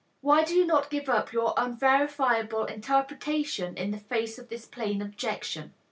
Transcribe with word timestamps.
Why 0.21 0.43
do 0.43 0.55
you 0.55 0.65
not 0.65 0.89
give 0.89 1.07
up 1.09 1.31
your 1.31 1.53
unverifiable 1.57 2.65
interpretation 2.65 3.77
in 3.77 3.91
the 3.91 3.99
face 3.99 4.39
of 4.39 4.49
this 4.49 4.65
plain 4.65 4.99
objection?" 4.99 5.75